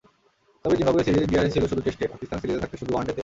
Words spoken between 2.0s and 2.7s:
পাকিস্তান সিরিজে